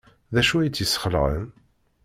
[0.33, 1.45] D acu ay tt-yesxelɛen?